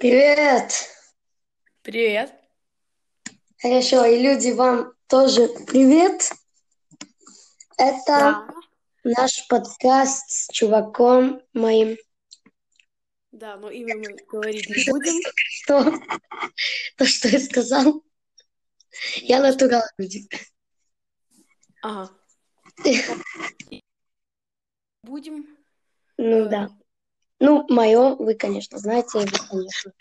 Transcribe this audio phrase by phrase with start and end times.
[0.00, 0.72] Привет!
[1.82, 2.32] Привет.
[3.60, 6.30] Хорошо, и люди, вам тоже привет.
[7.76, 8.48] Это Да.
[9.02, 11.96] наш подкаст с чуваком моим.
[13.32, 15.20] Да, но имя мы говорить не будем.
[15.34, 15.92] Что?
[16.96, 18.04] То, что я сказал?
[19.16, 20.28] Я натурал, люди.
[21.82, 22.16] Ага.
[25.02, 25.58] Будем.
[26.16, 26.68] Ну э, да.
[27.40, 29.92] Ну, мое, вы, конечно, знаете, вы, конечно.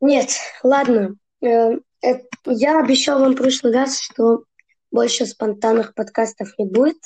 [0.00, 0.30] Нет,
[0.62, 1.16] ладно.
[1.40, 4.44] Э, э, Я обещал вам в прошлый раз, что
[4.90, 6.98] больше спонтанных подкастов не будет.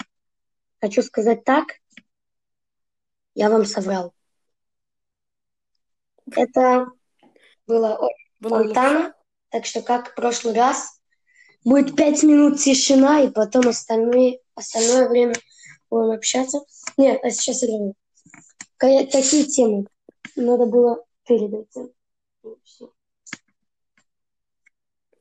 [0.81, 1.67] Хочу сказать так.
[3.35, 4.13] Я вам соврал.
[6.35, 6.87] Это
[7.67, 9.15] было очень Было спонтанно.
[9.51, 11.01] Так что, как в прошлый раз,
[11.65, 15.35] будет пять минут тишина, и потом остальные, остальное время
[15.89, 16.61] будем общаться.
[16.97, 17.95] Нет, а сейчас реально.
[18.79, 19.87] Какие темы?
[20.37, 21.93] Надо было перед этим.
[22.63, 22.93] Всё.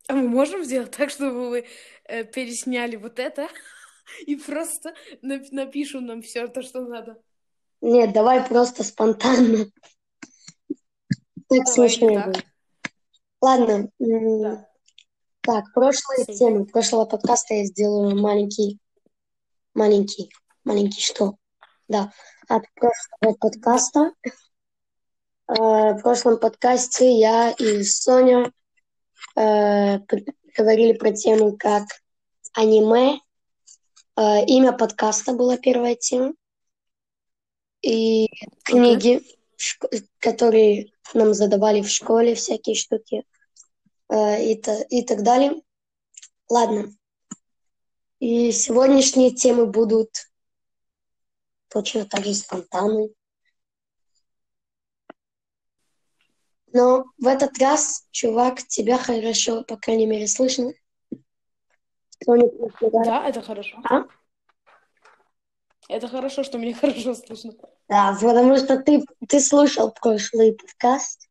[0.07, 1.65] А мы можем сделать так, чтобы вы
[2.03, 3.47] э, пересняли вот это
[4.27, 7.21] и просто нап- напишу нам все то, что надо.
[7.81, 9.65] Нет, давай просто спонтанно.
[11.47, 12.45] Так будет.
[13.41, 13.89] Ладно.
[13.99, 14.69] Да.
[15.41, 16.33] Так, прошлые Всё.
[16.33, 16.65] темы.
[16.65, 18.79] Прошлого подкаста я сделаю маленький,
[19.75, 20.31] маленький,
[20.63, 21.35] маленький что?
[21.87, 22.11] Да,
[22.47, 24.11] от прошлого подкаста.
[25.47, 28.51] Э, В прошлом подкасте я и Соня
[29.35, 29.99] э,
[30.57, 31.83] говорили про тему как
[32.53, 33.19] аниме.
[34.15, 36.33] Э, Имя подкаста была первая тема.
[37.81, 38.27] И
[38.63, 39.21] книги,
[40.19, 43.23] которые нам задавали в школе, всякие штуки
[44.11, 45.61] и, та- и так далее.
[46.49, 46.91] Ладно.
[48.19, 50.09] И сегодняшние темы будут
[51.75, 53.09] точно так же спонтанны.
[56.71, 60.71] Но в этот раз, чувак, тебя хорошо, по крайней мере, слышно.
[62.25, 63.77] Да, это хорошо.
[63.89, 64.05] А?
[65.89, 67.51] Это хорошо, что мне хорошо слышно.
[67.89, 71.27] Да, потому что ты, ты слушал прошлый подкаст.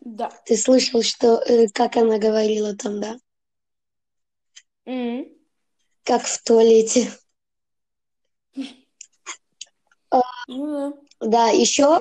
[0.00, 0.30] Да.
[0.46, 3.18] Ты слышал, что, э, как она говорила там, да?
[4.86, 5.28] М.
[6.04, 7.10] Как в туалете.
[10.46, 12.00] Ну да, Да, еще,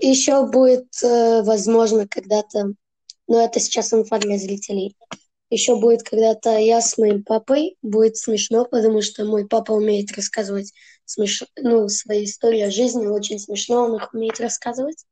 [0.00, 2.74] еще будет, э, возможно, когда-то,
[3.26, 4.96] но это сейчас инфа для зрителей.
[5.50, 7.76] Еще будет когда-то я с моим папой.
[7.82, 10.72] Будет смешно, потому что мой папа умеет рассказывать
[11.04, 11.42] смеш...
[11.56, 13.06] ну, свои истории о жизни.
[13.06, 15.04] Очень смешно он их умеет рассказывать.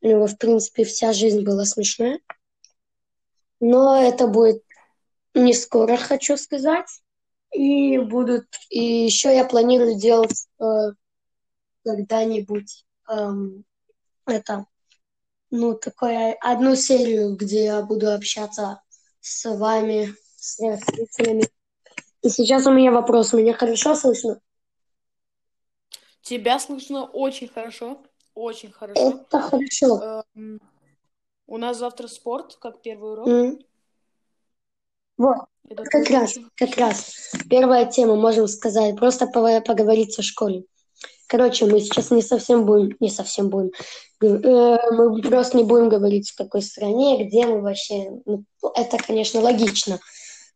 [0.00, 2.18] У него, в принципе, вся жизнь была смешная.
[3.60, 4.62] Но это будет
[5.32, 6.88] не скоро, хочу сказать.
[7.52, 8.46] И будут...
[8.70, 10.64] И еще я планирую делать э,
[11.84, 13.64] когда-нибудь эм,
[14.26, 14.66] это,
[15.50, 18.80] ну, такое, одну серию, где я буду общаться
[19.20, 21.44] с вами, с зрителями.
[22.22, 23.32] И сейчас у меня вопрос.
[23.32, 24.40] Меня хорошо слышно?
[26.22, 28.02] Тебя слышно очень хорошо.
[28.34, 29.00] Очень хорошо.
[29.00, 30.24] Это хорошо.
[30.34, 30.60] Эм,
[31.46, 33.28] У нас завтра спорт, как первый урок.
[33.28, 33.58] М.
[35.16, 35.36] Вот,
[35.68, 37.32] Это как раз, как раз.
[37.48, 40.64] Первая тема, можем сказать, просто поговорить о школе.
[41.34, 43.72] Короче, мы сейчас не совсем будем, не совсем будем,
[44.20, 48.08] э, мы просто не будем говорить, в какой стране, где мы вообще.
[48.24, 48.44] Ну,
[48.76, 49.98] это, конечно, логично.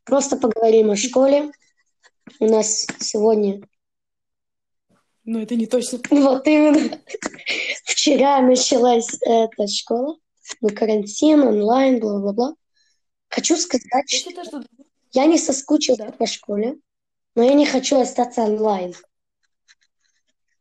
[0.04, 1.50] Просто поговорим о школе.
[2.38, 3.60] У нас сегодня
[5.24, 5.98] Но это не точно.
[6.10, 7.00] Вот именно.
[7.84, 10.16] Вчера началась эта школа.
[10.60, 12.54] Ну, карантин, онлайн, бла-бла-бла.
[13.28, 14.62] Хочу сказать, что что
[15.10, 16.12] я не соскучился Да.
[16.12, 16.76] по школе,
[17.34, 18.94] но я не хочу остаться онлайн.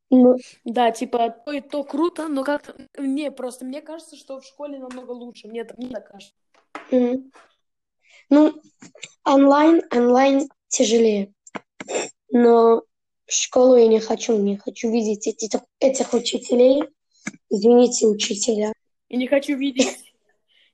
[0.10, 4.46] Ну, да, типа то и то круто, но как-то мне просто мне кажется, что в
[4.46, 5.48] школе намного лучше.
[5.48, 6.34] Мне мне так кажется.
[6.92, 7.32] м.
[8.30, 8.54] ну,
[9.26, 11.34] онлайн, онлайн тяжелее.
[12.32, 12.84] Но
[13.28, 16.84] школу я не хочу, не хочу видеть эти- этих учителей.
[17.50, 18.72] Извините, учителя.
[19.10, 20.14] Я не хочу видеть.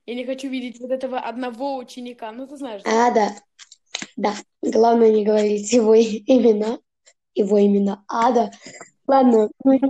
[0.06, 2.30] Я не хочу видеть вот этого одного ученика.
[2.30, 2.82] Ну, ты знаешь.
[2.84, 3.34] А, да.
[4.16, 4.34] Да.
[4.62, 6.78] Главное не говорить его и- имена.
[7.34, 8.04] Его имена.
[8.06, 8.50] А, да.
[9.06, 9.80] Ладно, ну,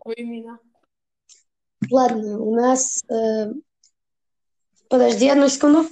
[1.90, 3.02] ладно, у нас...
[3.08, 3.52] э,
[4.88, 5.88] Подожди одну секунду.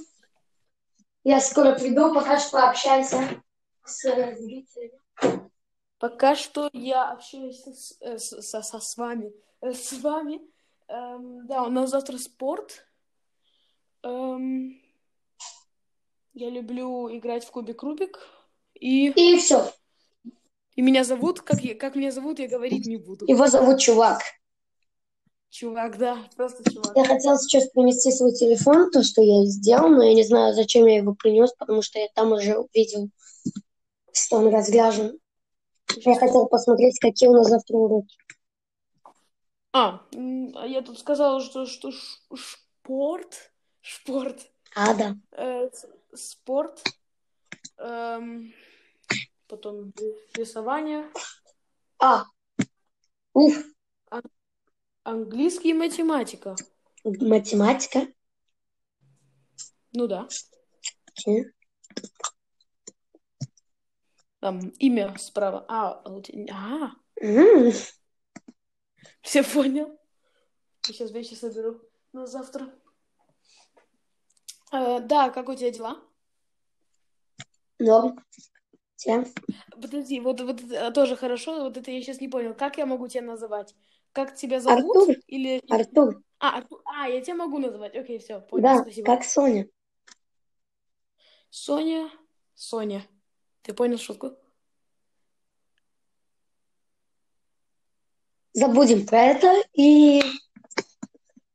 [1.23, 3.41] Я скоро приду, пока что пообщайся
[3.85, 4.99] с э, зрителями.
[5.99, 9.33] Пока что я общаюсь с, э, с- со, со- с вами.
[9.61, 10.41] Э, С вами.
[10.89, 12.85] Эм, да, у нас завтра спорт.
[14.03, 14.81] Эм,
[16.33, 18.19] я люблю играть в кубик Рубик.
[18.73, 19.71] И, И все.
[20.75, 23.25] И меня зовут, как, я- как меня зовут, я говорить не буду.
[23.27, 24.21] Его зовут Чувак.
[25.49, 26.95] Чувак, да, просто чувак.
[26.95, 30.87] Я хотела сейчас принести свой телефон, то, что я сделал, но я не знаю, зачем
[30.87, 33.09] я его принес, потому что я там уже увидел,
[34.11, 35.19] что он разряжен.
[35.97, 38.17] Я хотел посмотреть, какие у нас завтра уроки.
[39.73, 40.01] А,
[40.55, 41.91] а я тут сказала, что, что
[42.33, 44.39] шпорт, шпорт,
[44.75, 45.15] А, да.
[45.33, 45.69] э,
[46.15, 46.81] спорт,
[47.77, 48.53] эм,
[49.53, 49.93] потом
[50.33, 51.11] рисование,
[51.99, 52.25] А,
[53.33, 53.53] уф,
[55.03, 56.55] английский и математика.
[57.03, 58.07] математика.
[59.93, 60.27] Ну да.
[64.39, 65.65] Там имя справа.
[65.67, 66.21] А, а,
[66.51, 66.91] а,
[69.21, 69.99] все понял.
[70.87, 71.79] Я сейчас вещи соберу
[72.11, 72.73] на завтра.
[74.71, 76.01] Э, да, как у тебя дела?
[77.77, 78.19] Норм.
[79.03, 79.25] Тебя?
[79.71, 82.53] Подожди, вот, вот это тоже хорошо, вот это я сейчас не понял.
[82.53, 83.75] Как я могу тебя называть?
[84.13, 84.95] Как тебя зовут?
[84.95, 85.15] Артур.
[85.27, 85.61] Или...
[85.69, 86.23] Артур.
[86.39, 87.95] А, Арту- а, я тебя могу называть.
[87.97, 89.05] Окей, все, понял, Да, спасибо.
[89.05, 89.67] как Соня.
[91.49, 92.09] Соня,
[92.55, 93.05] Соня.
[93.63, 94.37] Ты понял шутку?
[98.53, 100.23] Забудем про это и...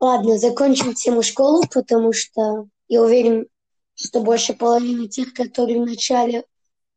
[0.01, 3.49] Ладно, закончим тему школы, потому что я уверен,
[3.95, 6.45] что больше половины тех, которые вначале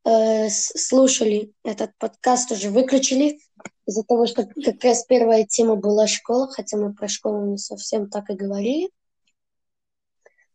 [0.05, 3.39] э, слушали этот подкаст, уже выключили
[3.85, 8.09] из-за того, что как раз первая тема была школа, хотя мы про школу не совсем
[8.09, 8.89] так и говорили.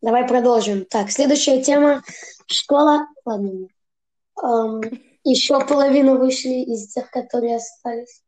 [0.01, 0.85] Давай продолжим.
[0.85, 2.03] Так, следующая тема
[2.47, 3.07] школа.
[3.25, 3.67] Ладно.
[4.35, 4.81] Ам,
[5.23, 8.21] еще половина вышли из тех, которые остались.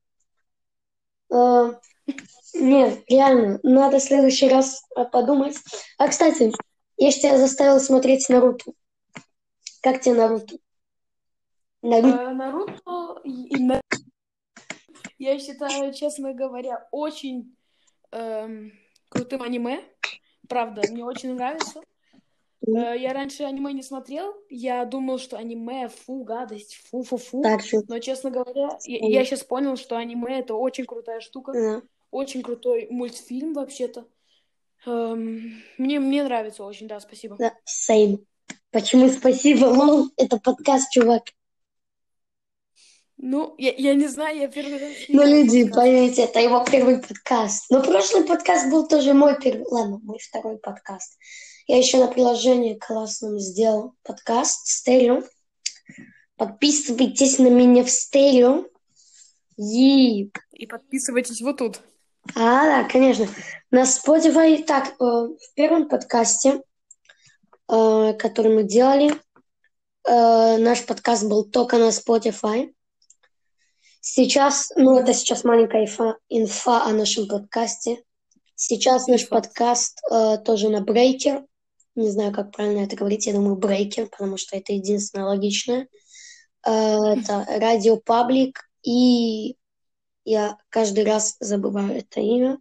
[1.31, 1.73] Э,
[2.55, 5.55] нет, реально, надо в следующий раз подумать.
[5.97, 6.51] А, кстати,
[6.97, 8.71] я тебя заставил смотреть Наруто.
[9.81, 10.57] Как тебе Наруто?
[11.81, 12.17] Наруто?
[12.17, 13.55] Э, Наруто и-
[15.17, 17.55] я считаю, честно говоря, очень
[18.11, 18.71] эм,
[19.09, 19.81] крутым аниме.
[20.47, 21.81] Правда, мне очень нравится.
[22.65, 24.33] Э, я раньше аниме не смотрел.
[24.49, 27.43] Я думал, что аниме фу, гадость, фу-фу-фу.
[27.87, 31.53] Но, честно говоря, я, сейчас понял, что аниме это очень крутая штука.
[31.53, 31.81] Да.
[32.11, 34.07] Очень крутой мультфильм, вообще-то.
[34.85, 37.35] Эм, мне, мне нравится очень, да, спасибо.
[37.37, 38.25] Да, same.
[38.71, 40.09] Почему спасибо, лол?
[40.17, 41.23] Это подкаст, чувак.
[43.21, 45.75] Ну, я, я не знаю, я первый раз Ну, люди, подкаст.
[45.75, 47.65] поймите, это его первый подкаст.
[47.69, 49.65] Но прошлый подкаст был тоже мой первый.
[49.69, 51.17] Ладно, мой второй подкаст.
[51.67, 55.23] Я еще на приложении классном сделал подкаст стерео.
[56.37, 58.67] Подписывайтесь на меня в стерео.
[59.57, 60.31] И...
[60.53, 61.81] И подписывайтесь вот тут.
[62.35, 63.27] А, да, конечно.
[63.69, 64.63] На Spotify.
[64.63, 66.61] Так, э, в первом подкасте,
[67.69, 69.11] э, который мы делали,
[70.07, 72.73] э, наш подкаст был только на Spotify.
[74.01, 78.01] Сейчас, ну, это сейчас маленькая инфа, инфа о нашем подкасте.
[78.55, 81.45] Сейчас наш подкаст э, тоже на Breaker.
[81.95, 83.27] Не знаю, как правильно это говорить.
[83.27, 85.89] Я думаю, Breaker, потому что это единственное логичное.
[86.65, 88.69] Э, это Радио Паблик.
[88.83, 89.57] И
[90.23, 92.57] я каждый раз забываю это имя.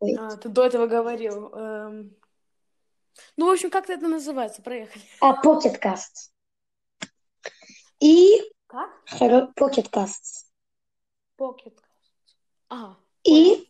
[0.00, 0.16] Ой.
[0.18, 1.48] А, ты до этого говорил.
[1.48, 2.16] эм.
[3.36, 4.62] Ну, в общем, как это называется?
[4.62, 5.04] Проехали.
[5.20, 6.30] А, Pocket Cast.
[8.00, 8.40] И
[8.72, 8.90] Как?
[9.06, 10.46] хоро- Pocket Cast.
[11.38, 11.74] Pocket.
[12.70, 13.68] А, И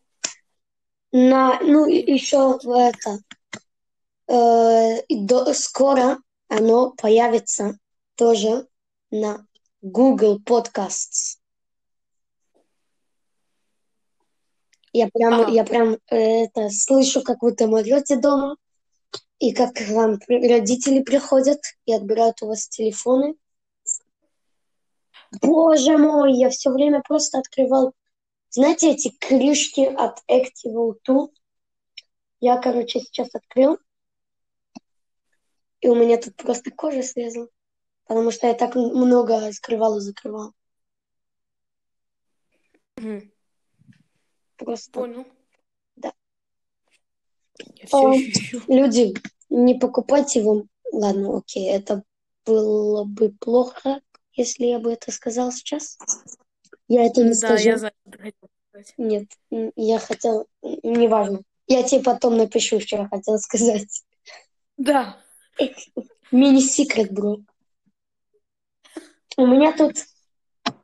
[1.10, 3.18] на, ну, еще в это,
[4.28, 7.76] э, до- скоро оно появится
[8.14, 8.68] тоже
[9.10, 9.44] на
[9.80, 11.38] Google Podcasts.
[14.92, 15.50] Я прям, Ага.
[15.50, 18.56] я прям э, это слышу, как вы там орете дома,
[19.40, 23.34] и как к вам родители приходят и отбирают у вас телефоны.
[25.40, 27.94] Боже мой, я все время просто открывал
[28.54, 31.28] знаете, эти крышки от Active 2?
[32.40, 33.78] Я, короче, сейчас открыл,
[35.80, 37.48] и у меня тут просто кожа слезла,
[38.06, 40.52] потому что я так много скрывал и закрывал.
[44.56, 45.26] Просто понял.
[45.96, 46.12] Да.
[47.76, 48.60] Я все ищу.
[48.68, 49.14] люди,
[49.48, 50.68] не покупайте вам...
[50.92, 52.02] Ладно, окей, это
[52.44, 54.02] было бы плохо,
[54.34, 55.98] если я бы это сказал сейчас.
[56.88, 57.68] Я это не Да, скажу.
[57.68, 57.92] я хотел
[58.70, 58.94] сказать.
[58.98, 59.28] Нет,
[59.76, 60.46] я хотел...
[60.62, 61.42] Неважно.
[61.66, 64.02] Я тебе потом напишу, что я хотела сказать.
[64.76, 65.16] Да.
[66.30, 67.38] Мини-секрет, бро.
[69.36, 69.96] У меня тут...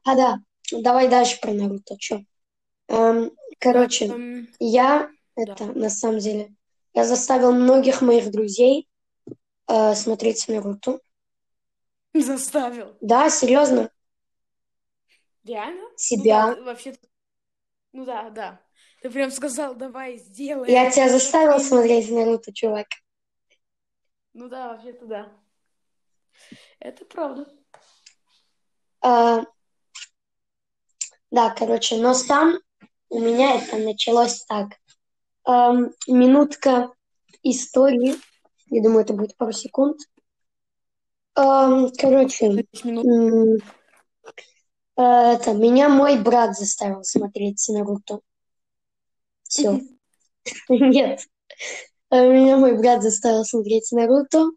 [0.04, 0.38] А, да.
[0.70, 1.96] Давай дальше про Наруто.
[1.98, 2.20] Чё?
[2.88, 5.10] Эм, короче, Эм, я...
[5.34, 6.54] Это, на самом деле...
[6.94, 8.88] Я заставил многих моих друзей
[9.68, 11.00] э, смотреть Наруто.
[12.14, 12.96] заставил.
[13.00, 13.90] Да, серьезно.
[15.44, 15.88] Реально?
[15.96, 16.48] Себя.
[16.48, 16.94] Ну да, вообще.
[17.92, 18.60] Ну да, да.
[19.00, 20.70] Ты прям сказал, давай, сделай.
[20.70, 22.86] Я тебя заставил смотреть Наруто, чувак.
[24.34, 25.32] Ну да, вообще-то да.
[26.80, 27.46] Это правда.
[29.00, 29.44] А,
[31.30, 32.58] да, короче, но там
[33.08, 34.68] у меня это началось так.
[35.44, 36.92] Ам, минутка
[37.42, 38.16] истории.
[38.66, 39.98] Я думаю, это будет пару секунд.
[41.40, 42.58] Ам, короче, э,
[44.96, 48.18] это, меня мой брат заставил смотреть Наруто.
[49.44, 49.80] Все.
[50.68, 51.20] Нет.
[52.10, 54.50] Э, Меня мой брат заставил смотреть Наруто.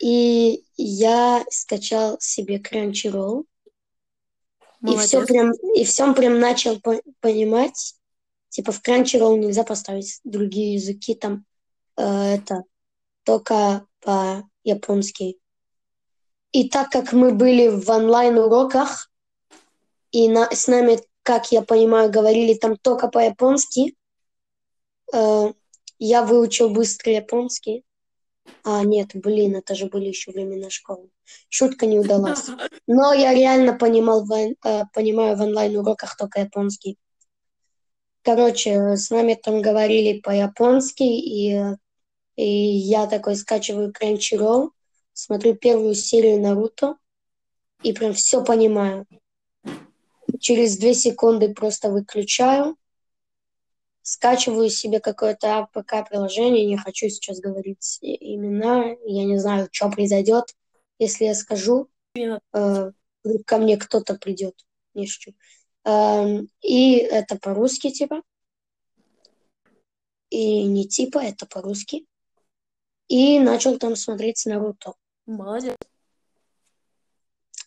[0.00, 3.44] И я скачал себе Crunchyroll.
[4.86, 7.96] И все прям, и всем прям начал по- понимать.
[8.50, 11.44] Типа в Crunchyroll нельзя поставить другие языки, там
[11.96, 12.62] э, это
[13.24, 15.41] только по-японски.
[16.52, 19.10] И так как мы были в онлайн-уроках,
[20.10, 23.96] и на- с нами, как я понимаю, говорили там только по-японски,
[25.14, 25.52] э,
[25.98, 27.84] я выучил быстро японский.
[28.64, 31.08] А, нет, блин, это же были еще времена школы.
[31.48, 32.48] Шутка не удалась.
[32.86, 36.98] Но я реально понимал, в э, понимаю в онлайн-уроках только японский.
[38.22, 41.60] Короче, с нами там говорили по-японски, и,
[42.36, 44.70] и я такой скачиваю Crunchyroll,
[45.12, 46.96] смотрю первую серию Наруто,
[47.82, 49.06] и прям все понимаю.
[50.40, 52.76] Через две секунды просто выключаю,
[54.02, 60.54] скачиваю себе какое-то АПК-приложение, не хочу сейчас говорить имена, я не знаю, что произойдет,
[60.98, 62.92] если я скажу, э,
[63.46, 64.64] ко мне кто-то придет,
[64.94, 65.34] не шучу.
[65.84, 68.22] Эм, И это по-русски типа,
[70.30, 72.06] и не типа, это по-русски.
[73.08, 74.94] И начал там смотреть Наруто.
[75.26, 75.76] Молодец.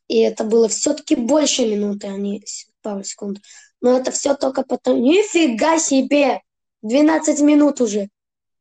[0.07, 2.43] И это было все-таки больше минуты, а не
[2.81, 3.39] пару секунд.
[3.81, 5.01] Но это все только потом.
[5.01, 6.41] Нифига себе!
[6.83, 8.09] 12 минут уже.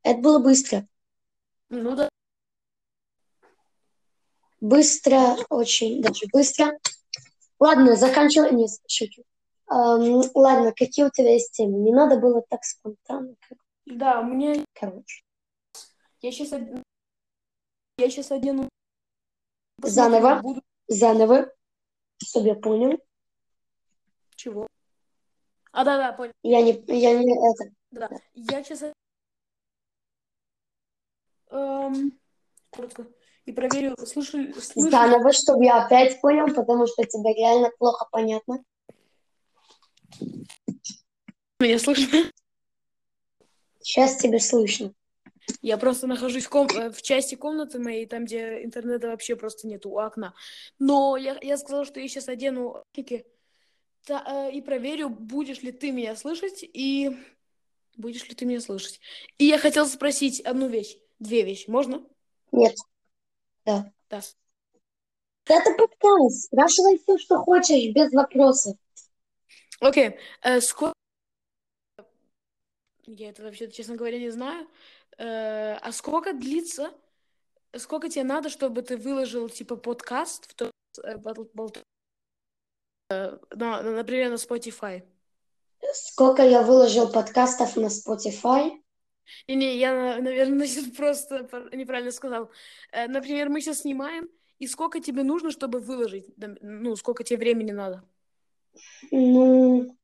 [0.01, 0.87] Это было быстро.
[1.69, 2.09] Ну да.
[4.61, 6.79] Быстро, очень даже быстро.
[7.59, 8.51] Ладно, заканчивай.
[8.51, 9.23] Не, шучу.
[9.69, 11.79] Эм, ладно, какие у тебя есть темы?
[11.79, 13.35] Не надо было так спонтанно.
[13.47, 14.63] как- Да, меня...
[14.73, 15.21] Короче.
[16.21, 16.59] Я сейчас...
[17.97, 18.69] Я сейчас одену...
[19.81, 20.41] Заново?
[20.41, 20.61] Буду...
[20.87, 21.51] Заново.
[22.23, 22.99] Чтобы я понял.
[24.35, 24.67] Чего?
[25.71, 26.33] А, да-да, понял.
[26.43, 27.75] Я не, я не это.
[27.91, 28.09] Да.
[28.33, 28.83] Я сейчас...
[31.49, 32.17] Эм,
[32.69, 33.07] коротко.
[33.45, 34.53] И проверю, слышу...
[34.53, 34.89] слышу...
[34.89, 38.63] Заново, чтобы я опять понял, потому что тебе реально плохо понятно.
[41.59, 42.31] Меня слышно?
[43.81, 44.93] Сейчас тебе слышно.
[45.61, 49.67] Я просто нахожусь в, ком- э, в части комнаты моей, там, где интернета вообще просто
[49.67, 50.33] нету у окна.
[50.79, 52.83] Но я, я сказала, что я сейчас одену
[54.05, 57.17] та- э, и проверю, будешь ли ты меня слышать и
[57.97, 58.99] будешь ли ты меня слышать.
[59.37, 62.03] И я хотела спросить одну вещь, две вещи, можно?
[62.51, 62.75] Нет.
[63.65, 63.91] Да.
[64.09, 64.21] Да.
[65.47, 66.45] Это подкаст.
[66.45, 68.77] Спрашивай все, что хочешь, без вопросов.
[69.79, 70.93] Окей, э, сколько...
[73.07, 74.67] Я это вообще, честно говоря, не знаю.
[75.17, 76.91] Э, а сколько длится,
[77.77, 80.71] сколько тебе надо, чтобы ты выложил, типа, подкаст, в то,
[81.03, 81.17] э,
[83.09, 85.03] э, на- на- например, на Spotify?
[85.93, 88.81] Сколько я выложил подкастов на Spotify?
[89.47, 90.67] Не-не, я, на- наверное,
[90.97, 92.49] просто неправильно сказал.
[92.91, 94.29] Например, мы сейчас снимаем,
[94.59, 96.25] и сколько тебе нужно, чтобы выложить?
[96.61, 98.03] Ну, сколько тебе времени надо?
[99.11, 99.95] Ну,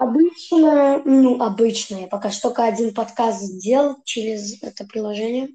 [0.00, 1.96] обычно, ну, обычно.
[1.96, 5.50] Я пока что только один подкаст сделал через это приложение.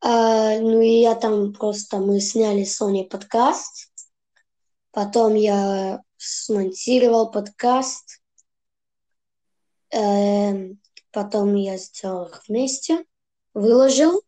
[0.00, 3.92] А, ну, и я там просто, мы сняли с Соней подкаст.
[4.90, 8.20] Потом я смонтировал подкаст.
[9.90, 10.80] Эм,
[11.12, 13.04] потом я сделал их вместе,
[13.54, 14.22] выложил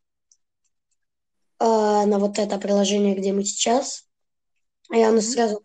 [1.59, 4.07] а, на вот это приложение, где мы сейчас.
[4.93, 5.65] И оно сразу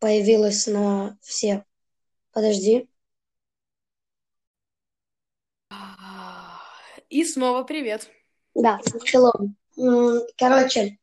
[0.00, 1.64] появилось на все.
[2.34, 2.88] Подожди.
[7.08, 8.10] И снова привет.
[8.56, 8.80] Да,
[9.12, 9.30] hello.
[10.36, 10.98] Короче,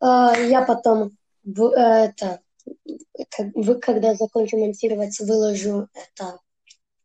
[0.00, 0.06] э,
[0.50, 1.10] я потом
[1.44, 2.40] э, это,
[3.54, 6.38] вы- когда закончу монтировать, выложу это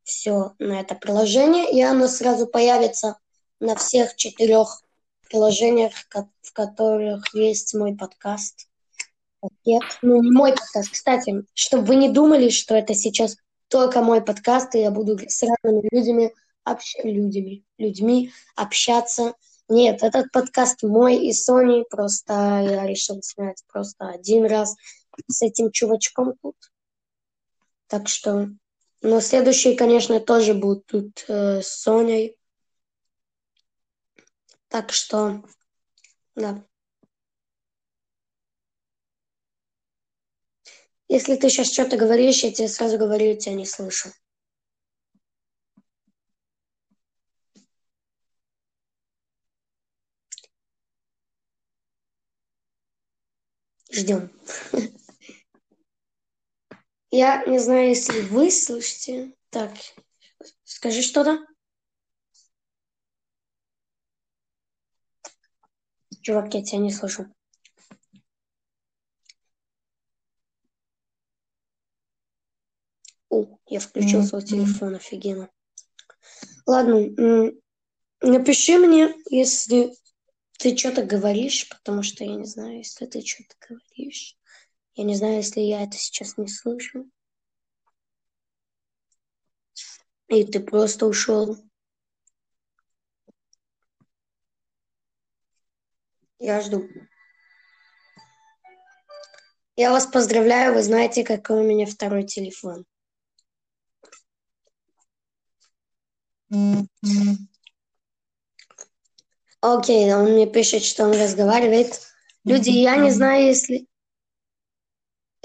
[0.04, 3.18] все на это приложение, и оно сразу появится
[3.60, 4.84] на всех четырех
[5.28, 5.94] приложениях,
[6.42, 8.68] в которых есть мой подкаст.
[9.66, 10.92] Нет, ну не мой подкаст.
[10.92, 15.44] Кстати, чтобы вы не думали, что это сейчас только мой подкаст, и я буду с
[15.44, 16.34] разными людьми,
[16.64, 16.96] общ...
[17.04, 19.34] людьми, людьми общаться.
[19.68, 24.76] Нет, этот подкаст мой и Сони, просто я решил снять просто один раз
[25.28, 26.56] с этим чувачком тут.
[27.88, 28.50] Так что
[29.02, 32.38] Но следующие, конечно, тоже будут тут э, с Соней.
[34.70, 35.44] Так что,
[36.36, 36.64] да.
[41.08, 44.10] Если ты сейчас что-то говоришь, я тебе сразу говорю, я тебя не слышу.
[53.92, 54.32] Ждем.
[57.16, 59.36] Я не знаю, если вы слышите.
[59.52, 59.72] Так,
[60.64, 61.46] скажи что-то.
[66.24, 67.32] Чувак, я тебя не слышу.
[73.34, 75.50] О, я включил свой телефон, офигенно.
[76.68, 77.00] Ладно,
[78.22, 79.92] напиши мне, если
[80.60, 84.38] ты что-то говоришь, потому что я не знаю, если ты что-то говоришь.
[84.94, 87.10] Я не знаю, если я это сейчас не слышу.
[90.28, 91.58] И ты просто ушел.
[96.38, 96.88] Я жду.
[99.76, 102.86] Я вас поздравляю, вы знаете, какой у меня второй телефон.
[109.62, 112.02] Окей, он мне пишет, что он разговаривает.
[112.44, 113.88] Люди, я не знаю, если...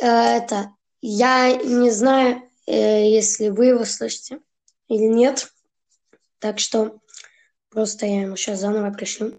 [0.00, 0.74] Э, это...
[1.00, 4.40] Я не знаю, э, если вы его слышите
[4.88, 5.52] или нет.
[6.40, 7.00] Так что
[7.70, 9.38] просто я ему сейчас заново пришлю.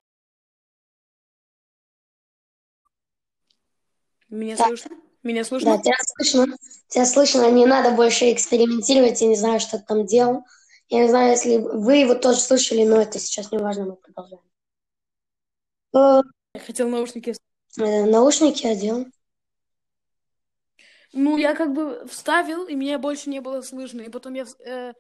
[4.30, 4.68] Меня так.
[4.68, 4.98] слышно?
[5.24, 5.76] Меня слышно?
[5.76, 6.58] Да, тебя слышно.
[6.88, 7.52] Тебя слышно.
[7.52, 9.20] Не надо больше экспериментировать.
[9.20, 10.46] Я не знаю, что ты там делал.
[10.90, 14.44] Я не знаю, если вы его тоже слышали, но это сейчас не важно, мы продолжаем.
[15.94, 16.22] Э,
[16.56, 17.36] я хотел наушники.
[17.78, 19.06] Э, наушники одел.
[21.14, 24.02] Ну, я как бы вставил, и меня больше не было слышно.
[24.02, 24.94] И потом я э,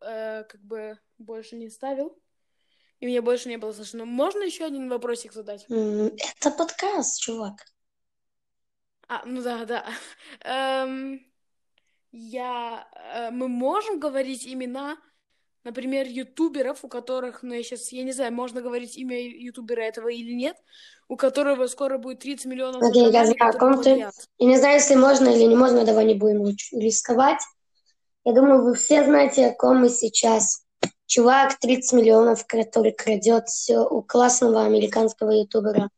[0.00, 2.18] э, как бы больше не ставил,
[2.98, 4.04] и меня больше не было слышно.
[4.04, 5.64] Можно еще один вопросик задать?
[5.68, 7.64] Это подкаст, чувак.
[9.08, 9.86] А, ну да, да.
[10.40, 11.24] Эм,
[12.10, 12.88] я...
[12.92, 14.98] Э, мы можем говорить имена
[15.66, 20.08] например, ютуберов, у которых, ну, я сейчас, я не знаю, можно говорить имя ютубера этого
[20.08, 20.56] или нет,
[21.08, 23.90] у которого скоро будет 30 миллионов okay, я знаю, о ком ты.
[24.38, 27.40] Я не знаю, если можно или не можно, давай не будем рисковать.
[28.24, 30.62] Я думаю, вы все знаете, о ком мы сейчас.
[31.06, 35.90] Чувак, 30 миллионов, который крадет все у классного американского ютубера.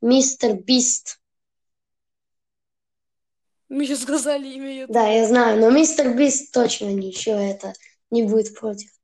[0.00, 1.18] Мистер Бист.
[3.68, 5.02] Мы сейчас сказали имя ютубера.
[5.02, 7.72] Да, я знаю, но мистер Бист точно ничего это
[8.10, 8.95] не будет против.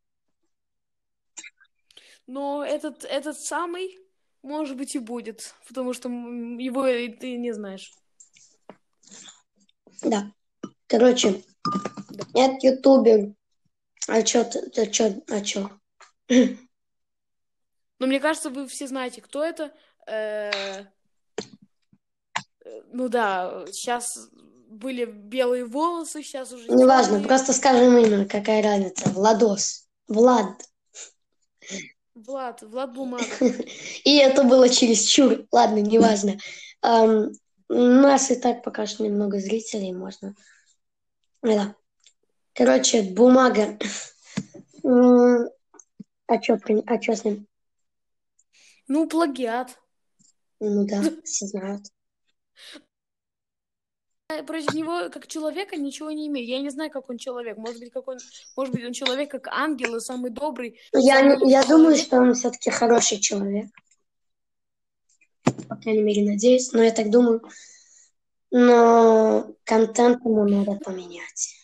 [2.26, 3.98] Но этот, этот самый,
[4.42, 6.84] может быть, и будет, потому что его
[7.18, 7.92] ты не знаешь.
[10.02, 10.32] Да.
[10.86, 11.42] Короче,
[12.10, 12.24] да.
[12.34, 13.34] нет ютубер.
[14.08, 14.44] А чё
[14.76, 15.70] а чё, а чё?
[17.98, 19.72] Но мне кажется, вы все знаете, кто это.
[20.06, 20.50] Э,
[22.92, 24.28] ну да, сейчас
[24.68, 26.68] были белые волосы, сейчас уже...
[26.68, 29.08] Неважно, просто скажем имя, какая разница.
[29.10, 29.86] Владос.
[30.08, 30.62] Влад.
[32.14, 33.24] Влад, Влад Бумага.
[34.04, 35.46] И это было чересчур.
[35.50, 36.36] Ладно, неважно.
[36.84, 37.32] Um,
[37.68, 40.34] у нас и так пока что немного зрителей, можно.
[41.42, 41.74] Да.
[42.54, 43.78] Короче, бумага.
[44.84, 47.46] А а чё с ним?
[48.88, 49.78] Ну, плагиат.
[50.60, 51.86] Ну да, все знают.
[54.46, 56.46] Против него как человека ничего не имею.
[56.46, 57.56] Я не знаю, как он человек.
[57.56, 58.18] Может быть, как он,
[58.56, 60.78] может быть, он человек как ангел и самый добрый.
[60.92, 63.66] Я, самый я думаю, что он все-таки хороший человек.
[65.68, 66.72] По крайней мере, надеюсь.
[66.72, 67.42] Но я так думаю.
[68.50, 71.54] Но контент ему надо поменять.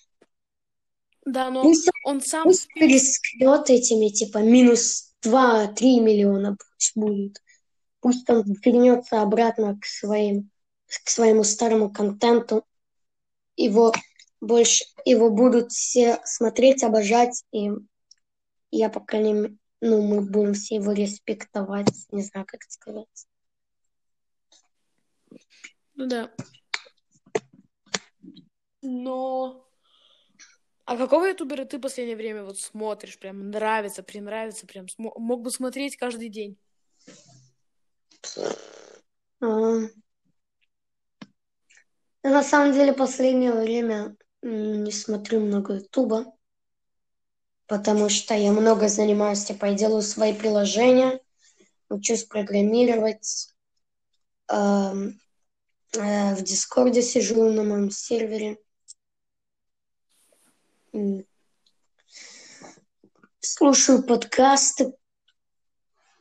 [1.27, 2.45] Да, но пусть, он сам...
[2.45, 7.43] Пусть рискнет этими, типа, минус 2-3 миллиона пусть будет.
[8.01, 10.51] Пусть он вернется обратно к своим
[11.05, 12.65] к своему старому контенту.
[13.57, 13.93] Его
[14.41, 17.71] больше, его будут все смотреть, обожать, и
[18.71, 23.27] я, по крайней мере, ну, мы будем все его респектовать, не знаю, как это сказать.
[25.95, 26.33] Ну да.
[28.83, 29.65] Но...
[30.85, 33.19] А какого ютубера ты в последнее время вот смотришь?
[33.19, 36.57] Прям нравится, принравится, прям мог бы смотреть каждый день?
[39.41, 39.81] А,
[42.29, 46.27] я на самом деле последнее время не смотрю много Ютуба,
[47.67, 51.21] потому что я много занимаюсь, типа, я делаю свои приложения,
[51.89, 53.55] учусь программировать,
[54.53, 54.57] э,
[55.95, 58.59] э, в Дискорде сижу на моем сервере.
[63.41, 64.93] слушаю подкасты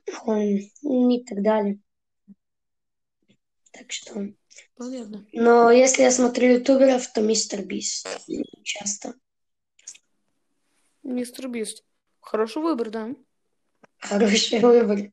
[0.05, 1.79] и так далее.
[3.73, 4.33] Так что...
[4.75, 5.25] Понятно.
[5.33, 8.07] Но если я смотрю ютуберов, то мистер Бист
[8.63, 9.13] часто.
[11.03, 11.83] Мистер Бист.
[12.19, 13.15] Хороший выбор, да.
[13.99, 15.11] Хороший выбор.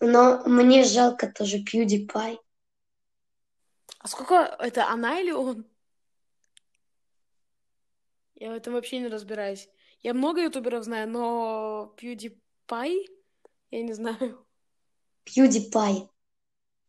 [0.00, 2.38] Но мне жалко тоже PewDiePie.
[3.98, 4.56] А сколько...
[4.58, 5.66] Это она или он?
[8.34, 9.68] Я в этом вообще не разбираюсь.
[10.00, 13.04] Я много ютуберов знаю, но PewDiePie
[13.70, 14.46] я не знаю.
[15.26, 16.08] PewDiePie.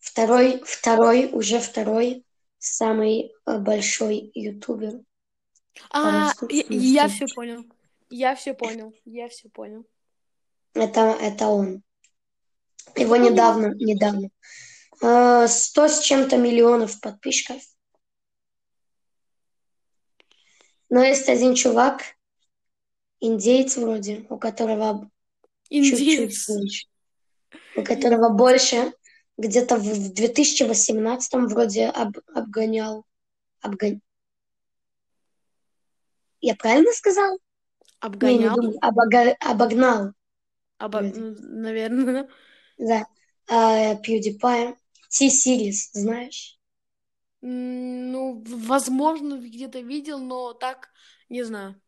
[0.01, 2.25] Второй, второй, уже второй
[2.57, 4.99] самый э, большой ютубер.
[5.91, 7.63] А, я, я все понял.
[8.09, 8.93] Я все понял.
[9.05, 9.85] Я все понял.
[10.73, 11.83] Это, это он.
[12.95, 14.29] Его недавно, недавно.
[15.03, 17.61] Э, сто с чем-то миллионов подписчиков.
[20.89, 22.01] Но есть один чувак,
[23.19, 25.09] индейец вроде, у которого
[25.69, 26.87] чуть-чуть больше.
[27.75, 28.93] У которого больше,
[29.37, 33.05] где-то в 2018 вроде об, обгонял.
[33.61, 34.01] Обгон...
[36.41, 37.39] Я правильно сказал?
[37.99, 38.37] Обгонял?
[38.37, 39.35] Не, не думаю, обога...
[39.39, 40.13] обогнал.
[40.77, 41.01] Обо...
[41.01, 42.27] Наверное.
[42.77, 43.05] Да.
[43.47, 44.75] А, PewDiePie.
[45.09, 46.57] T-Series, знаешь?
[47.41, 50.89] Ну, возможно, где-то видел, но так
[51.27, 51.79] не знаю.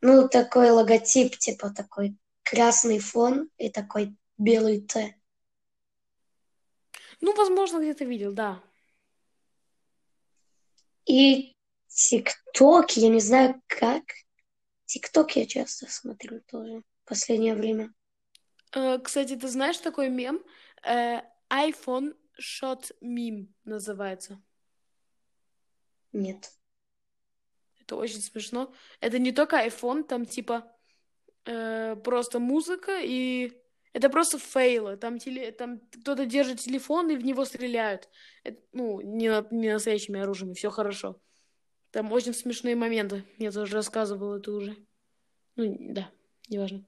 [0.00, 5.19] Ну, такой логотип, типа такой красный фон и такой белый Т.
[7.20, 8.62] Ну, возможно, где-то видел, да.
[11.06, 11.56] И
[11.88, 14.04] ТикТок, я не знаю как.
[14.86, 17.92] ТикТок я часто смотрю тоже в последнее время.
[18.72, 20.42] Э, кстати, ты знаешь такой мем?
[20.82, 24.40] Э, iPhone Shot Meme называется.
[26.12, 26.52] Нет.
[27.80, 28.72] Это очень смешно.
[29.00, 30.72] Это не только iPhone, там типа
[31.44, 33.59] э, просто музыка и
[33.92, 34.96] это просто фейлы.
[34.96, 35.50] Там, теле...
[35.52, 38.08] там кто-то держит телефон и в него стреляют.
[38.44, 39.46] Это, ну, не, на...
[39.50, 41.20] не настоящими оружиями, все хорошо.
[41.90, 43.24] Там очень смешные моменты.
[43.38, 44.76] Я тоже рассказывал это уже.
[45.56, 46.10] Ну, да,
[46.48, 46.84] неважно.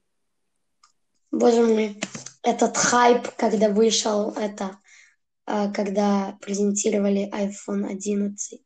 [1.32, 2.00] Боже мой,
[2.42, 4.78] этот хайп, когда вышел это,
[5.44, 8.60] а, когда презентировали iPhone 11.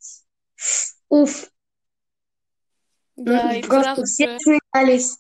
[1.08, 1.50] Уф!
[3.16, 5.18] Да, Ну, и Просто все смеялись.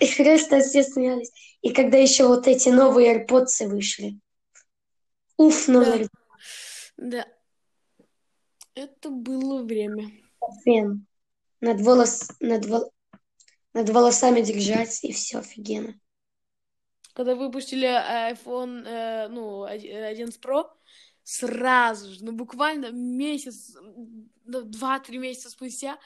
[0.00, 1.32] И просто все смеялись.
[1.62, 4.18] И когда еще вот эти новые AirPods вышли.
[5.36, 6.08] Уф, номер
[6.96, 7.26] Да.
[8.74, 10.10] Это было время.
[10.64, 11.06] фен.
[11.60, 12.92] Над, волос, над, вол-
[13.72, 15.98] над волосами держать, и все офигенно.
[17.14, 20.66] Когда выпустили iPhone, э, ну, 11 Pro,
[21.22, 23.74] сразу же, ну, буквально месяц,
[24.44, 25.98] два-три месяца спустя,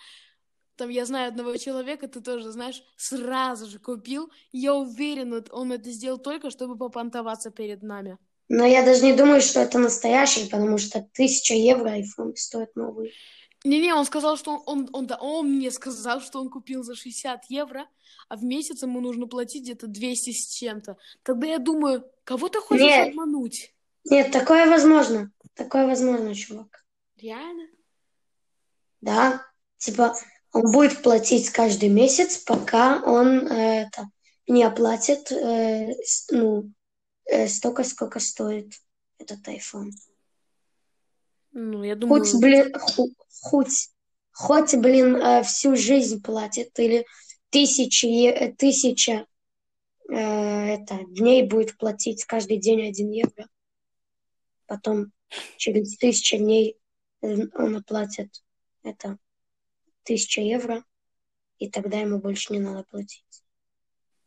[0.80, 4.30] там, я знаю одного человека, ты тоже знаешь, сразу же купил.
[4.50, 8.16] Я уверена, он это сделал только, чтобы попонтоваться перед нами.
[8.48, 13.12] Но я даже не думаю, что это настоящий, потому что тысяча евро iPhone стоит новый.
[13.62, 16.94] Не-не, он сказал, что он, он, он, да, он мне сказал, что он купил за
[16.94, 17.86] 60 евро,
[18.30, 20.96] а в месяц ему нужно платить где-то 200 с чем-то.
[21.22, 23.10] Тогда я думаю, кого ты хочешь Нет.
[23.10, 23.74] обмануть?
[24.04, 25.30] Нет, такое возможно.
[25.52, 26.86] Такое возможно, чувак.
[27.18, 27.66] Реально?
[29.02, 30.14] Да, типа
[30.52, 34.10] он будет платить каждый месяц, пока он э, это
[34.46, 35.94] не оплатит э,
[36.30, 36.72] ну,
[37.26, 38.72] э, столько, сколько стоит
[39.18, 39.90] этот iPhone.
[41.52, 42.24] Ну, я думаю...
[42.24, 42.72] Хоть, блин,
[43.42, 43.90] хоть,
[44.32, 47.06] хоть, блин, э, всю жизнь платит или
[47.50, 49.26] тысячи, э, тысяча
[50.08, 53.48] э, это, дней будет платить каждый день один евро.
[54.66, 55.12] Потом
[55.56, 56.76] через тысячу дней
[57.22, 58.42] э, он оплатит
[58.82, 59.18] это
[60.02, 60.84] тысяча евро,
[61.58, 63.44] и тогда ему больше не надо платить.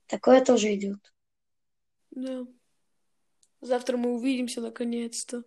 [0.08, 1.00] Такое тоже идет.
[2.12, 2.46] Да.
[3.62, 5.44] Завтра мы увидимся наконец-то.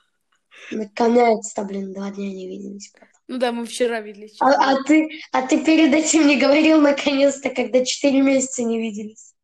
[0.70, 2.92] Наконец-то, блин, два дня не виделись.
[3.26, 4.36] Ну да, мы вчера виделись.
[4.40, 9.34] А, а ты, а ты перед этим не говорил наконец-то, когда четыре месяца не виделись.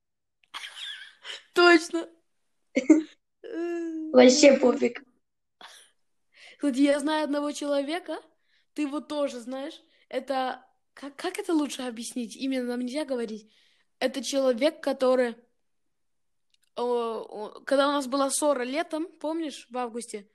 [1.55, 2.09] Точно.
[4.13, 5.03] Вообще пофиг.
[6.59, 8.21] Кстати, я знаю одного человека,
[8.75, 9.81] ты его тоже знаешь.
[10.11, 10.63] Это...
[10.93, 12.37] Как, как это лучше объяснить?
[12.37, 13.51] Именно нам нельзя говорить.
[14.01, 15.37] Это человек, который...
[16.75, 20.29] Когда у нас была ссора летом, помнишь, в августе,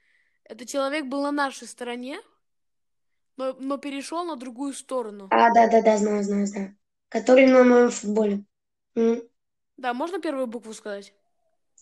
[0.44, 2.20] этот человек был на нашей стороне,
[3.38, 5.28] но, но перешел на другую сторону.
[5.32, 6.78] А, да-да-да, знаю, знаю, знаю.
[7.10, 8.44] Который на моем футболе.
[8.96, 9.22] М,
[9.78, 11.14] Да, можно первую букву сказать?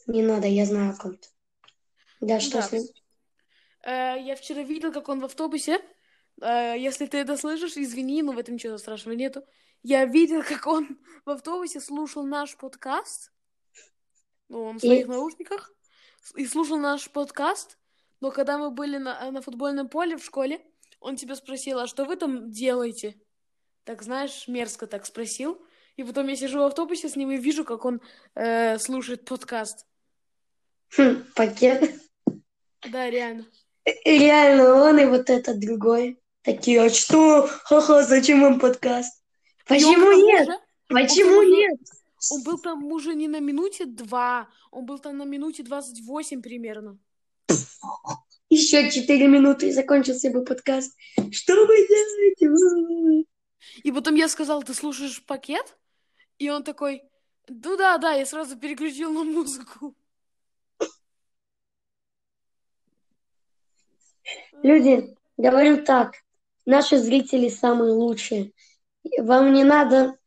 [0.07, 1.27] Не надо, я знаю о ком-то.
[2.21, 2.61] Да, что Да.
[2.63, 2.83] с ним?
[3.83, 5.79] Э, я вчера видел, как он в автобусе
[6.41, 9.43] Э, если ты это слышишь, извини, но в этом ничего страшного нету.
[9.81, 13.31] Я видел, как он в автобусе слушал наш подкаст.
[14.49, 15.71] Ну, он в своих И- наушниках.
[16.35, 17.77] И слушал наш подкаст.
[18.21, 20.61] Но когда мы были на, на футбольном поле в школе,
[21.01, 23.19] он тебя спросил, а что вы там делаете?
[23.83, 25.61] Так, знаешь, мерзко так спросил.
[25.97, 28.01] И потом я сижу в автобусе с ним и вижу, как он
[28.35, 29.85] э, слушает подкаст.
[30.97, 31.93] Хм, пакет.
[32.89, 33.45] Да, реально.
[33.85, 36.22] И реально он и вот этот другой.
[36.43, 37.47] Такие, а что?
[37.47, 39.21] Ха-ха, зачем вам подкаст?
[39.69, 40.45] Он Почему тому нет?
[40.47, 41.79] же- Почему уже- нет?
[42.31, 46.97] Он был там уже не на минуте два, он был там на минуте 28 примерно.
[48.49, 50.95] Еще четыре минуты и закончился бы подкаст.
[51.31, 53.25] Что вы делаете?
[53.83, 55.77] И потом я сказал, ты слушаешь пакет?
[56.39, 57.03] И он такой,
[57.47, 59.95] ну да, да, я сразу переключил на музыку.
[64.61, 66.13] Люди, говорю так,
[66.65, 68.51] наши зрители самые лучшие.
[69.19, 70.17] Вам не надо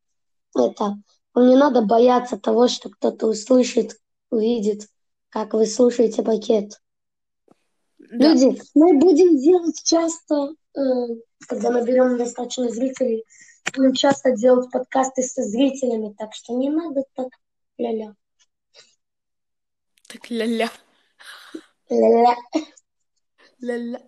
[0.54, 0.96] это,
[1.34, 3.98] вам не надо бояться того, что кто-то услышит,
[4.30, 4.88] увидит,
[5.28, 6.80] как вы слушаете пакет.
[7.98, 8.32] Да.
[8.32, 10.80] Люди, мы будем делать часто, э,
[11.48, 13.24] когда наберем достаточно зрителей,
[13.74, 17.28] будем часто делать подкасты со зрителями, так что не надо так
[17.78, 18.14] ля-ля.
[20.08, 20.70] Так ля-ля,
[21.90, 22.36] Ля-ля.
[23.60, 24.00] ля-ля.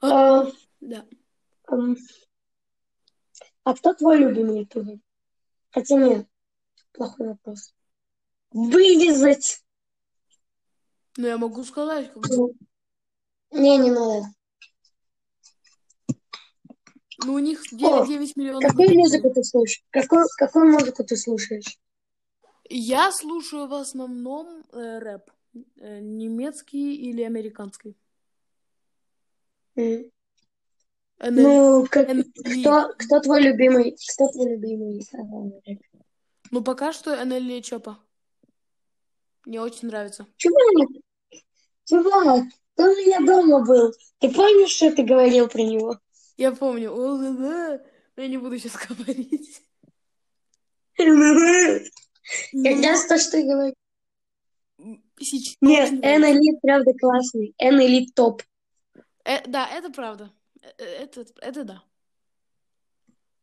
[0.00, 0.44] А,
[0.80, 1.04] Да.
[1.70, 1.96] м,
[3.64, 4.98] а кто твой любимый ютубер?
[5.70, 6.28] Хотя нет,
[6.92, 7.74] плохой вопрос.
[8.52, 9.62] Вырезать!
[11.16, 12.22] Ну, я могу сказать, как
[13.52, 14.26] Не, не надо.
[17.24, 18.62] Ну, у них О, 9, 9 миллионов.
[18.70, 19.22] Какую подписчиков.
[19.22, 19.84] музыку ты слушаешь?
[19.90, 21.78] Какую, какую музыку ты слушаешь?
[22.68, 25.30] Я слушаю в основном э, рэп.
[25.78, 27.96] Э, немецкий или американский.
[29.76, 30.10] NL
[31.30, 33.96] Ну, как- кто, кто твой любимый?
[34.14, 35.06] Кто твой любимый?
[36.50, 37.98] Ну, пока что NLE Чопа.
[39.44, 40.26] Мне очень нравится.
[40.36, 40.88] Чувак,
[41.84, 42.44] чувак,
[42.76, 43.92] он у меня дома был.
[44.18, 45.98] Ты помнишь, что ты говорил про него?
[46.36, 46.92] Я помню.
[46.92, 47.80] О-ла-ла.
[48.16, 49.62] Но я не буду сейчас говорить.
[50.98, 53.72] Ну, раз то, что я
[55.18, 56.24] сейчас Нет, Эн.
[56.24, 57.54] Элит, правда, классный.
[57.58, 58.42] Эн Элит топ.
[59.26, 60.32] Э, да, это правда.
[60.62, 61.82] Э, э, Это, это да.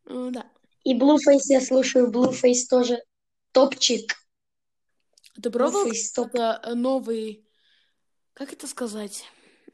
[0.05, 0.49] М, Да.
[0.83, 2.09] И Blueface я слушаю.
[2.09, 3.03] Blueface тоже
[3.51, 4.13] топчик.
[5.41, 7.45] Ты пробовал это новый...
[8.33, 9.25] Как это сказать?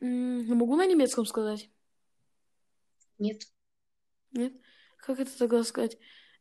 [0.01, 0.07] Я
[0.55, 1.69] Могу на немецком сказать?
[3.19, 3.43] Нет.
[4.31, 4.53] Нет?
[4.97, 5.97] Как это тогда сказать?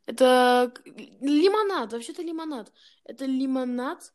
[0.06, 2.72] Это лимонад, вообще-то лимонад.
[3.04, 4.12] Это лимонад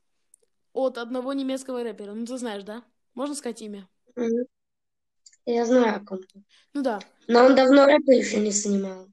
[0.73, 2.13] от одного немецкого рэпера.
[2.13, 2.83] Ну, ты знаешь, да?
[3.13, 3.87] Можно сказать имя?
[4.15, 4.45] Мгм.
[5.45, 6.19] Я знаю о ком.
[6.73, 6.99] Ну да.
[7.27, 9.08] Но он давно рэпом еще не снимал.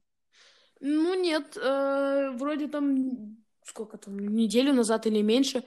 [0.79, 5.63] Ну нет, э, вроде там сколько там, неделю назад или меньше,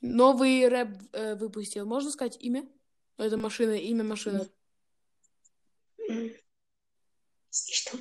[0.00, 1.86] новый рэп э, выпустил.
[1.86, 2.68] Можно сказать имя?
[3.16, 4.48] Это машина, имя машины.
[7.50, 7.98] Что?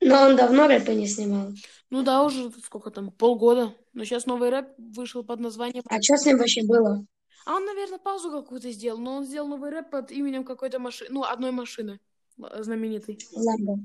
[0.00, 1.52] Но он давно рэпа не снимал.
[1.90, 3.74] Ну да, уже сколько там, полгода.
[3.92, 5.82] Но сейчас новый рэп вышел под названием...
[5.86, 7.04] А что с ним вообще было?
[7.46, 11.10] А он, наверное, паузу какую-то сделал, но он сделал новый рэп под именем какой-то машины,
[11.10, 12.00] ну, одной машины
[12.38, 13.18] э, знаменитой.
[13.32, 13.78] Ламбо.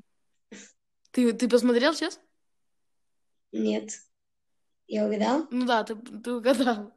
[1.11, 2.19] Ты, ты посмотрел сейчас?
[3.51, 3.91] Нет.
[4.87, 5.47] Я угадал?
[5.49, 6.93] Ну да, ты, ты угадал.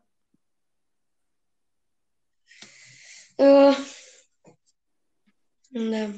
[3.38, 3.72] Э,
[5.70, 6.12] Да.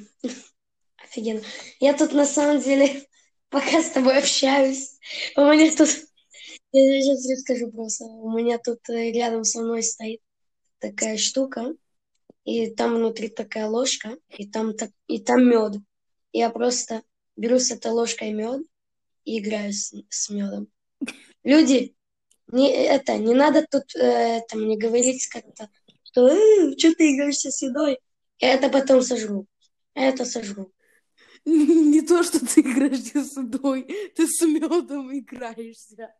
[0.97, 1.43] Офигенно.
[1.81, 3.07] Я тут на самом деле,
[3.51, 4.99] пока с тобой общаюсь,
[5.37, 5.89] у меня тут...
[6.73, 8.05] Я сейчас расскажу просто.
[8.05, 10.21] У меня тут э, рядом со мной стоит
[10.81, 11.75] такая штука,
[12.45, 14.91] и там внутри такая ложка, и там, так...
[15.07, 15.75] и там мед.
[16.33, 17.03] Я просто
[17.37, 18.63] беру с этой ложкой мед
[19.25, 20.69] и играю с, с медом.
[21.45, 21.95] Люди,
[22.49, 25.69] не, это, не надо тут э, это, мне говорить как-то,
[26.03, 26.29] что
[26.77, 27.99] что ты играешься с едой?
[28.39, 29.47] Я это потом сожру.
[29.95, 30.73] Я это сожру.
[31.45, 33.83] Не то, что ты играешь с едой,
[34.17, 36.15] ты с медом играешься.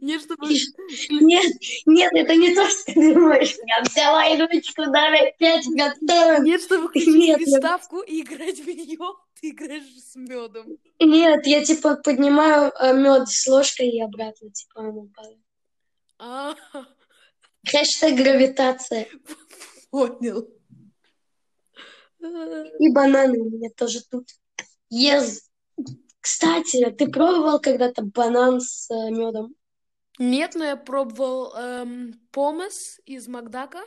[0.00, 0.48] Не чтобы...
[0.48, 1.52] Нет,
[1.86, 3.56] нет, это не то, что ты думаешь.
[3.66, 6.44] Я взяла едочку, давай пять готовим.
[6.44, 10.78] Нет, чтобы включить Нет, приставку и играть в нее, ты играешь с медом.
[11.00, 16.58] Нет, я типа поднимаю мед с ложкой и обратно, типа оно падает.
[17.66, 19.08] Хэштег гравитация.
[19.90, 20.48] понял.
[22.20, 24.28] И бананы у меня тоже тут.
[24.92, 25.40] Yes.
[26.20, 29.54] Кстати, ты пробовал когда-то банан с э, медом?
[30.18, 33.82] Нет, но я пробовал эм, помес из Макдака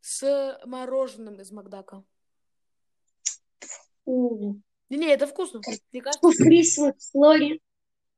[0.00, 2.04] с мороженым из Макдака.
[4.04, 5.60] Не-не, это вкусно.
[5.66, 6.20] Мне кажется...
[6.20, 7.62] Картошку фри с Макфлори.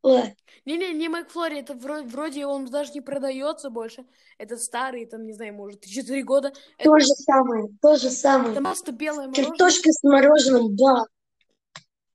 [0.03, 0.37] Ой,
[0.67, 4.05] Не-не, не Макфлори, это вро- вроде он даже не продается больше.
[4.37, 6.53] Это старый, там, не знаю, может, 4 года.
[6.77, 8.61] Это, то же самое, то же это самое.
[8.61, 9.49] просто белое мороженое.
[9.49, 11.05] Картошка с мороженым, да.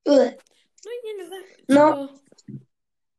[0.06, 1.46] Ну, я не знаю.
[1.68, 2.20] Но- типа,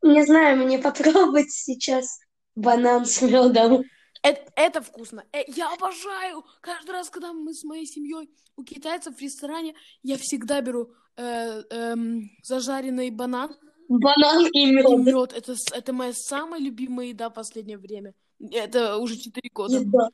[0.02, 2.18] Не знаю, мне попробовать сейчас
[2.54, 3.84] банан с медом.
[4.22, 5.24] Это, это вкусно.
[5.32, 6.44] Э, я обожаю.
[6.60, 11.62] Каждый раз, когда мы с моей семьей у китайцев в ресторане, я всегда беру э,
[11.70, 13.56] эм, зажаренный банан
[13.90, 14.86] Банан и и мед.
[15.04, 15.32] мед.
[15.32, 18.14] Это, это моя самая любимая еда в последнее время.
[18.38, 19.78] Это уже 4 года.
[19.78, 20.10] Еда.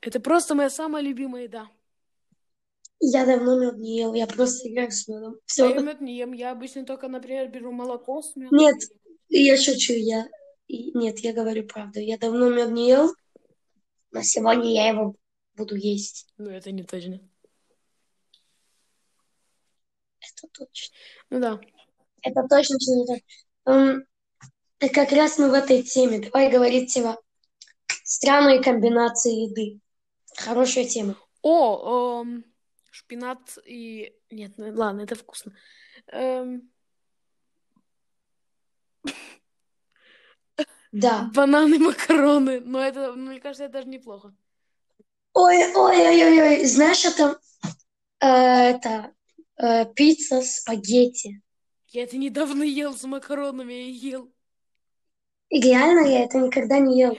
[0.00, 1.68] Это просто моя самая любимая еда.
[3.00, 5.34] Я давно мед не ел, я просто играю с медом.
[5.34, 5.80] А я Все.
[5.80, 6.32] мед не ем.
[6.32, 8.58] Я обычно только, например, беру молоко с медом.
[8.58, 8.76] Нет,
[9.28, 10.28] я шучу, я...
[10.68, 12.00] Нет, я говорю правду.
[12.00, 13.14] Я давно мед не ел,
[14.10, 15.14] но сегодня я его
[15.54, 16.26] буду есть.
[16.38, 17.20] Ну, это не точно.
[20.20, 20.96] Это точно.
[21.30, 21.60] Ну да.
[22.22, 24.02] Это точно что не так.
[24.80, 26.20] И как раз мы в этой теме.
[26.20, 27.20] Давай говорить типа
[28.04, 29.80] странные комбинации еды.
[30.36, 31.16] Хорошая тема.
[31.42, 32.44] О, эм,
[32.98, 34.12] шпинат и...
[34.30, 35.54] Нет, ну, ладно, это вкусно.
[36.08, 36.70] Эм,
[40.90, 41.30] Да.
[41.34, 42.60] бананы макароны.
[42.60, 44.34] Но это, ну, мне кажется, это даже неплохо.
[45.34, 46.64] Ой, ой, ой, ой, ой.
[46.64, 47.38] Знаешь, это,
[48.20, 49.12] э, это
[49.56, 51.40] э, пицца, спагетти.
[51.88, 54.32] Я это недавно ел с макаронами, я ел.
[55.50, 57.18] И реально я это никогда не ел.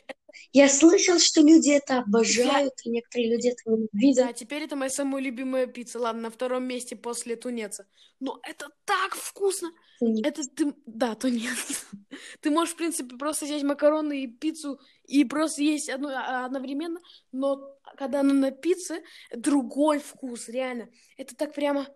[0.52, 4.36] Я слышал, что люди это обожают, и некоторые люди это Да, ненавидят.
[4.36, 6.00] теперь это моя самая любимая пицца.
[6.00, 7.88] Ладно, на втором месте после тунеца.
[8.20, 9.72] Но это так вкусно!
[10.24, 10.74] Это ты...
[10.86, 11.86] Да, тунец.
[12.42, 17.00] Ты можешь, в принципе, просто взять макароны и пиццу и просто есть одно а, одновременно,
[17.32, 17.60] но
[17.98, 19.04] когда она на пицце,
[19.36, 20.90] другой вкус, реально.
[21.18, 21.88] Это так прямо...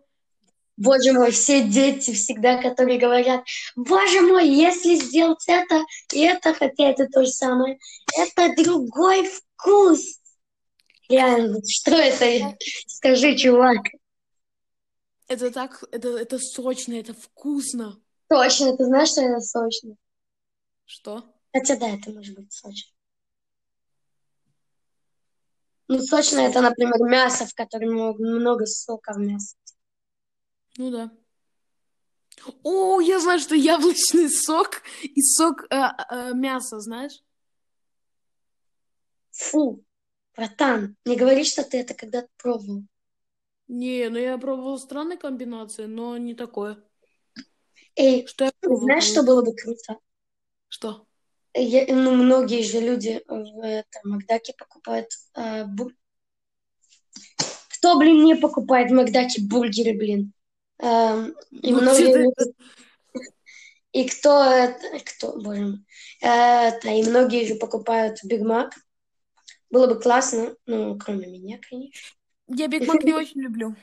[0.75, 3.43] Боже мой, все дети всегда, которые говорят,
[3.75, 7.77] боже мой, если сделать это и это, хотя это то же самое,
[8.17, 10.19] это другой вкус.
[11.09, 12.57] Реально, что это?
[12.87, 13.81] Скажи, чувак.
[15.27, 15.83] Это так...
[15.91, 17.99] Это, это сочно, это вкусно.
[18.29, 19.95] Точно, ты знаешь, что это сочно?
[20.85, 21.23] Что?
[21.53, 22.91] Хотя да, это может быть сочно.
[25.87, 29.55] Ну, сочно это, например, мясо, в котором много, много сока в мясе.
[30.77, 31.11] Ну да.
[32.63, 35.75] О, я знаю, что яблочный сок и сок э,
[36.09, 37.23] э, мяса, знаешь?
[39.31, 39.83] Фу,
[40.35, 42.83] братан, не говори, что ты это когда-то пробовал.
[43.67, 46.83] Не, ну я пробовал странные комбинации, но не такое.
[47.95, 48.83] Эй, Что я пробовал?
[48.85, 49.97] знаешь, что было бы круто?
[50.67, 51.05] Что?
[51.53, 55.93] Я- ну, многие же люди в это, Макдаке покупают э, бур-
[57.69, 60.33] Кто, блин, не покупает в Макдаке бургеры, блин?
[60.79, 62.33] Эм, и Ну, многие
[63.93, 65.79] И кто, это- кто, боже мой,
[66.19, 68.73] это, и многие же покупают Биг Мак.
[69.69, 72.15] Было бы классно, ну, кроме меня, конечно.
[72.47, 73.75] Я Биг Мак не очень люблю.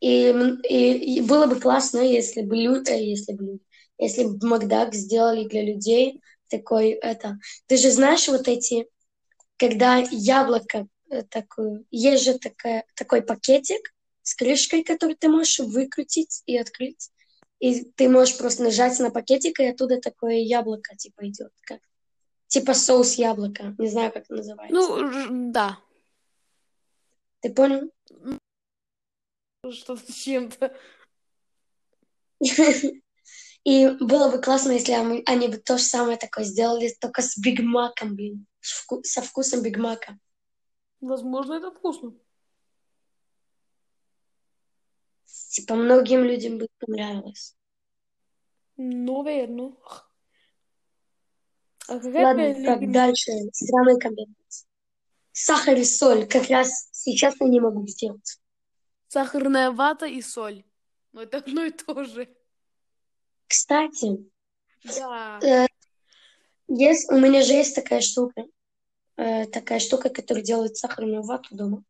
[0.00, 0.34] И,
[0.68, 3.60] и, и было бы классно, если бы люди, если бы
[3.98, 7.38] если бы Макдак сделали для людей такой, это...
[7.66, 8.88] Ты же знаешь вот эти,
[9.56, 13.93] когда яблоко э, такое, есть же такая, такой пакетик
[14.24, 17.12] с крышкой, который ты можешь выкрутить и открыть.
[17.60, 21.52] И ты можешь просто нажать на пакетик, и оттуда такое яблоко типа идет.
[21.62, 21.80] Как,
[22.48, 23.76] типа соус яблоко.
[23.78, 24.74] Не знаю, как это называется.
[24.74, 25.78] Ну, да.
[27.40, 27.92] Ты понял?
[29.70, 30.76] Что-то с чем-то.
[33.64, 37.60] И было бы классно, если они, бы то же самое такое сделали, только с Биг
[37.60, 38.46] Маком, блин.
[38.60, 40.18] Со вкусом Биг Мака.
[41.00, 42.14] Возможно, это вкусно.
[45.54, 47.54] Типа многим людям бы понравилось.
[48.76, 49.72] Ну, наверное.
[51.86, 53.30] А какая Ладно, так, дальше.
[53.52, 54.66] Странные комбинации.
[55.30, 56.26] Сахар и соль.
[56.26, 58.40] Как раз сейчас я не могу сделать.
[59.06, 60.64] Сахарная вата и соль.
[61.12, 62.28] Ну, это одно и то же.
[63.46, 64.28] Кстати,
[64.82, 65.68] Да.
[66.66, 68.42] есть, у меня же есть такая штука.
[69.16, 71.84] э, такая штука, которая делает сахарную вату дома.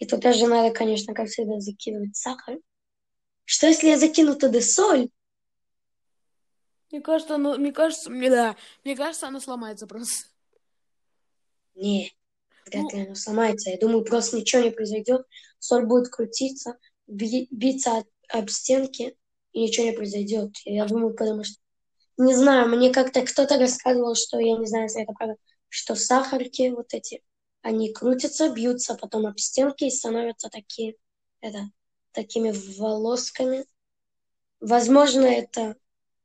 [0.00, 2.58] И туда же надо, конечно, как всегда, закидывать сахар.
[3.44, 5.10] Что если я закину туда соль?
[6.90, 10.26] Мне кажется, оно, мне кажется, мне, да, мне кажется, она сломается просто.
[11.74, 12.12] Не,
[12.66, 13.70] вряд Ну- ли оно сломается.
[13.70, 15.26] Я думаю, просто ничего не произойдет.
[15.58, 19.16] Соль будет крутиться, би- биться об, об стенки,
[19.52, 20.52] и ничего не произойдет.
[20.64, 21.56] Я думаю, потому что...
[22.16, 25.36] Не знаю, мне как-то кто-то рассказывал, что, я не знаю, если это правда,
[25.68, 27.22] что сахарки вот эти,
[27.62, 30.96] они крутятся, бьются потом об стенки и становятся такие,
[31.40, 31.70] это,
[32.12, 33.66] такими волосками.
[34.60, 35.76] Возможно, это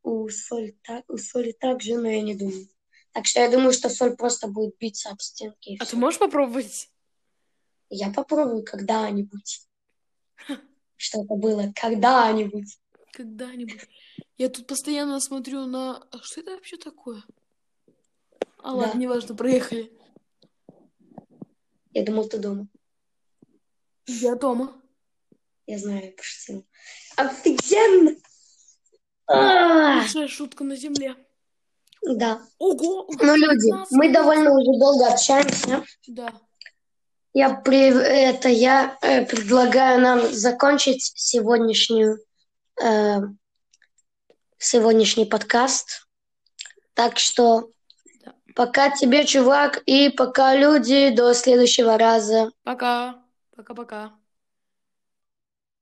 [0.04, 2.68] у соли, так, у соли так же, но я не думаю.
[3.12, 5.78] Так что я думаю, что соль просто будет биться об стенки.
[5.80, 5.92] А всё.
[5.92, 6.92] ты можешь попробовать?
[7.90, 9.62] Я попробую когда-нибудь.
[10.98, 12.78] Что это было когда-нибудь.
[13.14, 13.88] Когда-нибудь.
[14.38, 16.04] Я тут постоянно смотрю на...
[16.12, 17.24] А что это вообще такое?
[18.58, 18.74] А Да.
[18.74, 19.92] ладно, неважно, проехали.
[21.96, 22.68] Я думал, ты дома.
[24.06, 24.74] Я дома.
[25.66, 26.64] Я знаю, я пошутила.
[27.16, 28.18] Офигенно!
[29.28, 31.16] А, Лучшая шутка на земле.
[32.06, 32.42] Да.
[32.60, 33.08] Ого!
[33.10, 35.86] Ну, люди, 15 мы довольно уже долго общаемся.
[36.08, 36.34] Да.
[37.34, 42.20] Я, при, это, я э, предлагаю нам закончить сегодняшнюю,
[42.84, 43.22] э,
[44.58, 46.10] сегодняшний подкаст.
[46.94, 47.72] Так что.
[48.56, 52.52] Пока тебе, чувак, и пока люди, до следующего раза.
[52.64, 53.16] Пока.
[53.56, 54.14] Пока-пока.